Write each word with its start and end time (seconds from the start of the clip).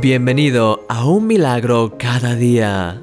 Bienvenido 0.00 0.86
a 0.88 1.04
un 1.04 1.26
milagro 1.26 1.96
cada 1.98 2.34
día. 2.34 3.02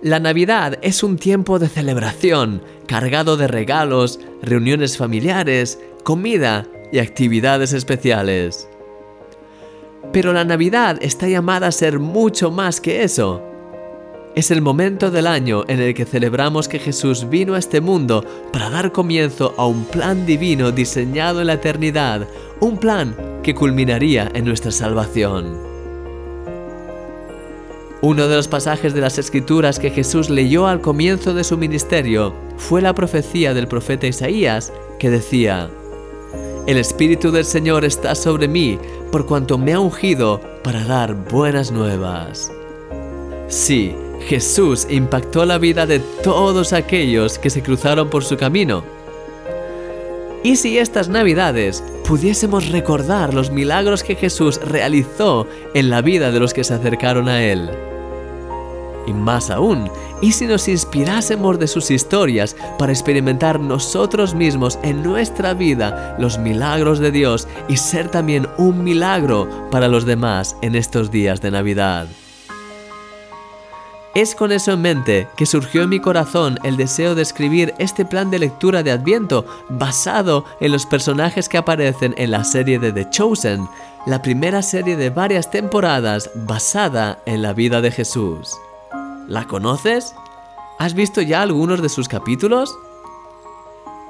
La 0.00 0.18
Navidad 0.18 0.78
es 0.80 1.02
un 1.02 1.18
tiempo 1.18 1.58
de 1.58 1.68
celebración, 1.68 2.62
cargado 2.86 3.36
de 3.36 3.48
regalos, 3.48 4.18
reuniones 4.40 4.96
familiares, 4.96 5.78
comida 6.04 6.66
y 6.90 7.00
actividades 7.00 7.74
especiales. 7.74 8.66
Pero 10.10 10.32
la 10.32 10.44
Navidad 10.44 10.96
está 11.02 11.28
llamada 11.28 11.66
a 11.66 11.72
ser 11.72 11.98
mucho 11.98 12.50
más 12.50 12.80
que 12.80 13.02
eso. 13.02 13.42
Es 14.38 14.52
el 14.52 14.62
momento 14.62 15.10
del 15.10 15.26
año 15.26 15.64
en 15.66 15.80
el 15.80 15.94
que 15.94 16.04
celebramos 16.04 16.68
que 16.68 16.78
Jesús 16.78 17.28
vino 17.28 17.54
a 17.54 17.58
este 17.58 17.80
mundo 17.80 18.24
para 18.52 18.70
dar 18.70 18.92
comienzo 18.92 19.52
a 19.58 19.66
un 19.66 19.84
plan 19.84 20.26
divino 20.26 20.70
diseñado 20.70 21.40
en 21.40 21.48
la 21.48 21.54
eternidad, 21.54 22.24
un 22.60 22.78
plan 22.78 23.16
que 23.42 23.56
culminaría 23.56 24.30
en 24.34 24.44
nuestra 24.44 24.70
salvación. 24.70 25.58
Uno 28.00 28.28
de 28.28 28.36
los 28.36 28.46
pasajes 28.46 28.94
de 28.94 29.00
las 29.00 29.18
Escrituras 29.18 29.80
que 29.80 29.90
Jesús 29.90 30.30
leyó 30.30 30.68
al 30.68 30.80
comienzo 30.82 31.34
de 31.34 31.42
su 31.42 31.58
ministerio 31.58 32.32
fue 32.58 32.80
la 32.80 32.94
profecía 32.94 33.54
del 33.54 33.66
profeta 33.66 34.06
Isaías 34.06 34.72
que 35.00 35.10
decía, 35.10 35.68
El 36.68 36.76
Espíritu 36.76 37.32
del 37.32 37.44
Señor 37.44 37.84
está 37.84 38.14
sobre 38.14 38.46
mí 38.46 38.78
por 39.10 39.26
cuanto 39.26 39.58
me 39.58 39.72
ha 39.72 39.80
ungido 39.80 40.40
para 40.62 40.84
dar 40.84 41.12
buenas 41.28 41.72
nuevas. 41.72 42.52
Sí, 43.48 43.96
Jesús 44.26 44.86
impactó 44.90 45.44
la 45.44 45.58
vida 45.58 45.86
de 45.86 46.00
todos 46.22 46.72
aquellos 46.72 47.38
que 47.38 47.50
se 47.50 47.62
cruzaron 47.62 48.10
por 48.10 48.24
su 48.24 48.36
camino 48.36 48.82
¿Y 50.44 50.54
si 50.56 50.78
estas 50.78 51.08
navidades 51.08 51.82
pudiésemos 52.06 52.68
recordar 52.68 53.34
los 53.34 53.50
milagros 53.50 54.04
que 54.04 54.14
Jesús 54.14 54.60
realizó 54.64 55.48
en 55.74 55.90
la 55.90 56.00
vida 56.00 56.30
de 56.30 56.38
los 56.38 56.54
que 56.54 56.62
se 56.62 56.74
acercaron 56.74 57.28
a 57.28 57.42
Él? 57.42 57.68
Y 59.08 59.12
más 59.12 59.50
aún, 59.50 59.90
¿y 60.22 60.32
si 60.32 60.46
nos 60.46 60.68
inspirásemos 60.68 61.58
de 61.58 61.66
sus 61.66 61.90
historias 61.90 62.54
para 62.78 62.92
experimentar 62.92 63.58
nosotros 63.58 64.34
mismos 64.34 64.78
en 64.82 65.02
nuestra 65.02 65.54
vida 65.54 66.14
los 66.20 66.38
milagros 66.38 67.00
de 67.00 67.10
Dios 67.10 67.48
y 67.68 67.76
ser 67.76 68.08
también 68.08 68.46
un 68.58 68.84
milagro 68.84 69.48
para 69.72 69.88
los 69.88 70.06
demás 70.06 70.56
en 70.62 70.76
estos 70.76 71.10
días 71.10 71.40
de 71.40 71.50
Navidad? 71.50 72.06
Es 74.18 74.34
con 74.34 74.50
eso 74.50 74.72
en 74.72 74.82
mente 74.82 75.28
que 75.36 75.46
surgió 75.46 75.84
en 75.84 75.90
mi 75.90 76.00
corazón 76.00 76.58
el 76.64 76.76
deseo 76.76 77.14
de 77.14 77.22
escribir 77.22 77.72
este 77.78 78.04
plan 78.04 78.32
de 78.32 78.40
lectura 78.40 78.82
de 78.82 78.90
Adviento 78.90 79.46
basado 79.68 80.44
en 80.58 80.72
los 80.72 80.86
personajes 80.86 81.48
que 81.48 81.56
aparecen 81.56 82.16
en 82.18 82.32
la 82.32 82.42
serie 82.42 82.80
de 82.80 82.92
The 82.92 83.10
Chosen, 83.10 83.68
la 84.06 84.20
primera 84.20 84.60
serie 84.62 84.96
de 84.96 85.10
varias 85.10 85.52
temporadas 85.52 86.32
basada 86.34 87.20
en 87.26 87.42
la 87.42 87.52
vida 87.52 87.80
de 87.80 87.92
Jesús. 87.92 88.56
¿La 89.28 89.46
conoces? 89.46 90.16
¿Has 90.80 90.94
visto 90.94 91.22
ya 91.22 91.40
algunos 91.40 91.80
de 91.80 91.88
sus 91.88 92.08
capítulos? 92.08 92.76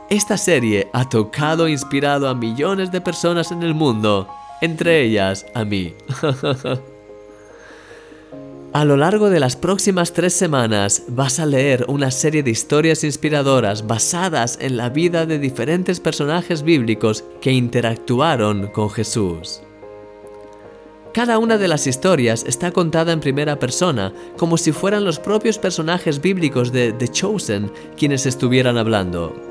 Esta 0.08 0.38
serie 0.38 0.88
ha 0.94 1.06
tocado 1.06 1.66
e 1.66 1.72
inspirado 1.72 2.30
a 2.30 2.34
millones 2.34 2.90
de 2.90 3.02
personas 3.02 3.52
en 3.52 3.62
el 3.62 3.74
mundo, 3.74 4.26
entre 4.62 5.02
ellas 5.02 5.44
a 5.54 5.66
mí. 5.66 5.94
A 8.74 8.84
lo 8.84 8.98
largo 8.98 9.30
de 9.30 9.40
las 9.40 9.56
próximas 9.56 10.12
tres 10.12 10.34
semanas 10.34 11.04
vas 11.08 11.40
a 11.40 11.46
leer 11.46 11.86
una 11.88 12.10
serie 12.10 12.42
de 12.42 12.50
historias 12.50 13.02
inspiradoras 13.02 13.86
basadas 13.86 14.58
en 14.60 14.76
la 14.76 14.90
vida 14.90 15.24
de 15.24 15.38
diferentes 15.38 16.00
personajes 16.00 16.62
bíblicos 16.62 17.24
que 17.40 17.50
interactuaron 17.50 18.66
con 18.66 18.90
Jesús. 18.90 19.62
Cada 21.14 21.38
una 21.38 21.56
de 21.56 21.66
las 21.66 21.86
historias 21.86 22.44
está 22.46 22.70
contada 22.70 23.12
en 23.12 23.20
primera 23.20 23.58
persona, 23.58 24.12
como 24.36 24.58
si 24.58 24.72
fueran 24.72 25.02
los 25.02 25.18
propios 25.18 25.56
personajes 25.56 26.20
bíblicos 26.20 26.70
de 26.70 26.92
The 26.92 27.08
Chosen 27.08 27.72
quienes 27.96 28.26
estuvieran 28.26 28.76
hablando. 28.76 29.47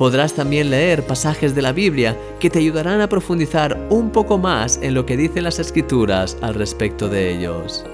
Podrás 0.00 0.32
también 0.32 0.70
leer 0.70 1.06
pasajes 1.06 1.54
de 1.54 1.60
la 1.60 1.72
Biblia 1.72 2.16
que 2.38 2.48
te 2.48 2.58
ayudarán 2.58 3.02
a 3.02 3.08
profundizar 3.10 3.86
un 3.90 4.08
poco 4.08 4.38
más 4.38 4.78
en 4.80 4.94
lo 4.94 5.04
que 5.04 5.14
dicen 5.14 5.44
las 5.44 5.58
escrituras 5.58 6.38
al 6.40 6.54
respecto 6.54 7.10
de 7.10 7.36
ellos. 7.36 7.84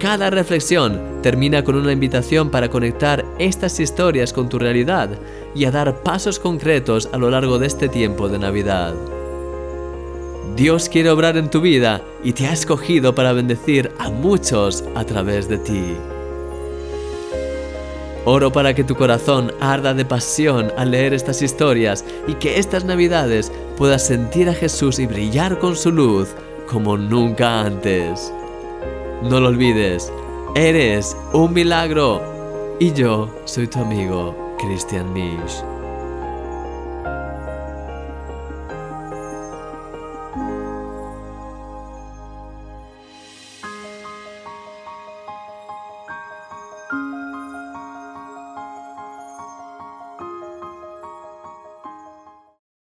Cada 0.00 0.30
reflexión 0.30 1.00
termina 1.22 1.62
con 1.62 1.76
una 1.76 1.92
invitación 1.92 2.50
para 2.50 2.70
conectar 2.70 3.24
estas 3.38 3.78
historias 3.78 4.32
con 4.32 4.48
tu 4.48 4.58
realidad 4.58 5.10
y 5.54 5.64
a 5.64 5.70
dar 5.70 6.02
pasos 6.02 6.40
concretos 6.40 7.08
a 7.12 7.18
lo 7.18 7.30
largo 7.30 7.60
de 7.60 7.68
este 7.68 7.88
tiempo 7.88 8.28
de 8.28 8.40
Navidad. 8.40 8.94
Dios 10.56 10.88
quiere 10.88 11.10
obrar 11.10 11.36
en 11.36 11.50
tu 11.50 11.60
vida 11.60 12.02
y 12.24 12.32
te 12.32 12.48
ha 12.48 12.52
escogido 12.52 13.14
para 13.14 13.32
bendecir 13.32 13.92
a 14.00 14.10
muchos 14.10 14.82
a 14.96 15.04
través 15.04 15.48
de 15.48 15.58
ti. 15.58 15.94
Oro 18.30 18.52
para 18.52 18.74
que 18.74 18.84
tu 18.84 18.94
corazón 18.94 19.54
arda 19.58 19.94
de 19.94 20.04
pasión 20.04 20.70
al 20.76 20.90
leer 20.90 21.14
estas 21.14 21.40
historias 21.40 22.04
y 22.26 22.34
que 22.34 22.58
estas 22.58 22.84
navidades 22.84 23.50
puedas 23.78 24.06
sentir 24.06 24.50
a 24.50 24.52
Jesús 24.52 24.98
y 24.98 25.06
brillar 25.06 25.58
con 25.58 25.74
su 25.74 25.90
luz 25.90 26.34
como 26.70 26.98
nunca 26.98 27.62
antes. 27.62 28.30
No 29.22 29.40
lo 29.40 29.48
olvides, 29.48 30.12
eres 30.54 31.16
un 31.32 31.54
milagro 31.54 32.76
y 32.78 32.92
yo 32.92 33.34
soy 33.46 33.66
tu 33.66 33.78
amigo 33.78 34.36
Christian 34.58 35.10
Misch. 35.14 35.77